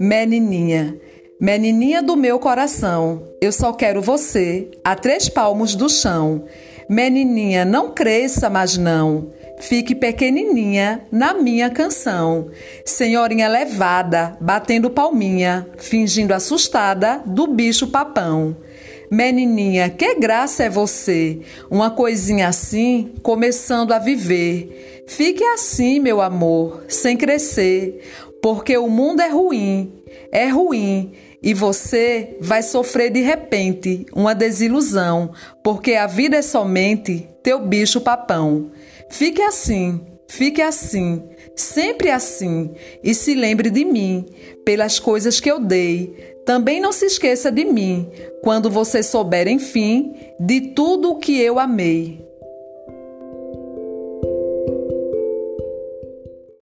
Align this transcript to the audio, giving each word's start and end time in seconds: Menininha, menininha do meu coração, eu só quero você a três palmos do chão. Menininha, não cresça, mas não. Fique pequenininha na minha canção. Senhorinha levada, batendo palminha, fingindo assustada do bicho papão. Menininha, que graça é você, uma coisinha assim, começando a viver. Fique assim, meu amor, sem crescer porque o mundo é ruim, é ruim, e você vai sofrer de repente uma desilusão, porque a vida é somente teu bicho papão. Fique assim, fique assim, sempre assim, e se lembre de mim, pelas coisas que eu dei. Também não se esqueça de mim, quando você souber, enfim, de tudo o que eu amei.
Menininha, 0.00 0.96
menininha 1.38 2.02
do 2.02 2.16
meu 2.16 2.38
coração, 2.38 3.22
eu 3.40 3.52
só 3.52 3.72
quero 3.72 4.00
você 4.00 4.68
a 4.82 4.96
três 4.96 5.28
palmos 5.28 5.74
do 5.74 5.88
chão. 5.88 6.44
Menininha, 6.88 7.64
não 7.64 7.92
cresça, 7.92 8.48
mas 8.48 8.78
não. 8.78 9.30
Fique 9.58 9.94
pequenininha 9.94 11.02
na 11.12 11.34
minha 11.34 11.68
canção. 11.68 12.50
Senhorinha 12.84 13.46
levada, 13.46 14.38
batendo 14.40 14.88
palminha, 14.88 15.68
fingindo 15.76 16.32
assustada 16.32 17.22
do 17.26 17.46
bicho 17.46 17.88
papão. 17.88 18.56
Menininha, 19.10 19.90
que 19.90 20.14
graça 20.14 20.64
é 20.64 20.70
você, 20.70 21.40
uma 21.70 21.90
coisinha 21.90 22.48
assim, 22.48 23.12
começando 23.22 23.92
a 23.92 23.98
viver. 23.98 25.04
Fique 25.08 25.42
assim, 25.42 25.98
meu 25.98 26.20
amor, 26.20 26.84
sem 26.88 27.16
crescer 27.16 28.00
porque 28.42 28.76
o 28.76 28.88
mundo 28.88 29.20
é 29.20 29.28
ruim, 29.28 29.92
é 30.32 30.48
ruim, 30.48 31.12
e 31.42 31.54
você 31.54 32.36
vai 32.40 32.62
sofrer 32.62 33.10
de 33.10 33.20
repente 33.20 34.06
uma 34.14 34.34
desilusão, 34.34 35.32
porque 35.62 35.94
a 35.94 36.06
vida 36.06 36.36
é 36.36 36.42
somente 36.42 37.28
teu 37.42 37.58
bicho 37.60 38.00
papão. 38.00 38.70
Fique 39.08 39.40
assim, 39.42 40.00
fique 40.30 40.62
assim, 40.62 41.24
sempre 41.56 42.08
assim, 42.08 42.70
e 43.02 43.14
se 43.14 43.34
lembre 43.34 43.68
de 43.68 43.84
mim, 43.84 44.26
pelas 44.64 45.00
coisas 45.00 45.40
que 45.40 45.50
eu 45.50 45.58
dei. 45.58 46.36
Também 46.46 46.80
não 46.80 46.92
se 46.92 47.04
esqueça 47.04 47.50
de 47.50 47.64
mim, 47.64 48.08
quando 48.42 48.70
você 48.70 49.02
souber, 49.02 49.48
enfim, 49.48 50.14
de 50.38 50.72
tudo 50.72 51.10
o 51.10 51.18
que 51.18 51.38
eu 51.40 51.58
amei. 51.58 52.24